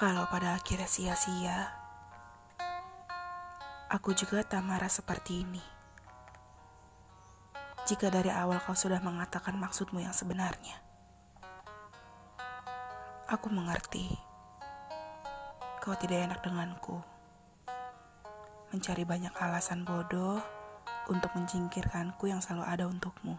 [0.00, 1.68] Kalau pada akhirnya sia-sia,
[3.92, 5.60] aku juga tak marah seperti ini.
[7.84, 10.80] Jika dari awal kau sudah mengatakan maksudmu yang sebenarnya,
[13.28, 14.08] aku mengerti
[15.84, 16.96] kau tidak enak denganku.
[18.72, 20.40] Mencari banyak alasan bodoh
[21.12, 23.36] untuk menjingkirkanku yang selalu ada untukmu.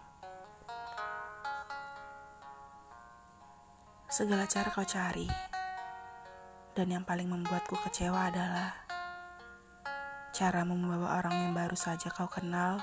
[4.14, 5.51] Segala cara kau cari
[6.72, 8.72] dan yang paling membuatku kecewa adalah
[10.32, 12.80] cara membawa orang yang baru saja kau kenal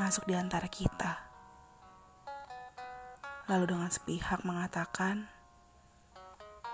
[0.00, 1.20] masuk di antara kita.
[3.52, 5.28] Lalu dengan sepihak mengatakan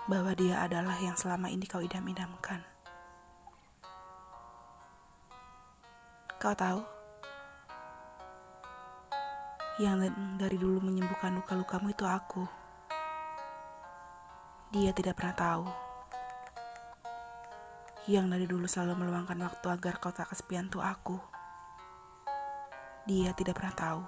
[0.07, 2.63] bahwa dia adalah yang selama ini kau idam-idamkan.
[6.39, 6.79] Kau tahu?
[9.83, 12.47] Yang dari dulu menyembuhkan luka-lukamu itu aku.
[14.71, 15.86] Dia tidak pernah tahu
[18.07, 21.19] yang dari dulu selalu meluangkan waktu agar kau tak kesepian tuh aku.
[23.03, 24.03] Dia tidak pernah tahu.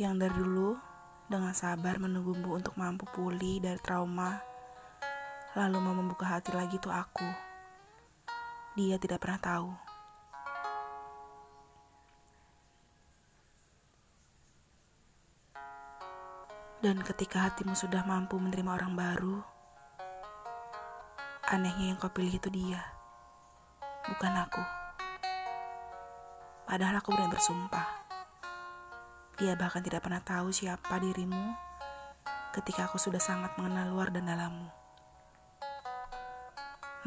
[0.00, 0.80] Yang dari dulu
[1.28, 4.40] dengan sabar menunggumu untuk mampu pulih dari trauma,
[5.52, 7.28] lalu mau membuka hati lagi tuh aku.
[8.72, 9.70] Dia tidak pernah tahu.
[16.80, 19.57] Dan ketika hatimu sudah mampu menerima orang baru,
[21.48, 22.76] Anehnya yang kau pilih itu dia,
[24.04, 24.60] bukan aku.
[26.68, 27.88] Padahal aku berani bersumpah.
[29.40, 31.56] Dia bahkan tidak pernah tahu siapa dirimu
[32.52, 34.68] ketika aku sudah sangat mengenal luar dan dalammu.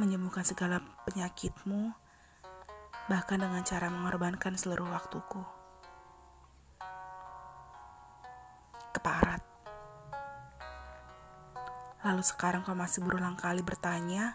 [0.01, 1.93] Menyembuhkan segala penyakitmu,
[3.13, 5.45] bahkan dengan cara mengorbankan seluruh waktuku.
[8.89, 9.50] Keparat.
[12.01, 14.33] Lalu sekarang kau masih berulang kali bertanya,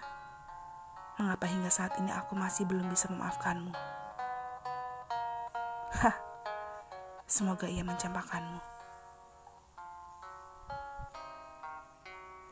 [1.19, 3.75] mengapa hingga saat ini aku masih belum bisa memaafkanmu?
[5.99, 6.17] Hah,
[7.27, 8.76] semoga ia mencampakkanmu.